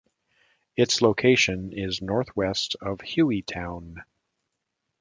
Its 0.75 0.99
location 1.03 1.71
is 1.73 2.01
northwest 2.01 2.75
of 2.81 2.97
Hueytown. 3.01 4.03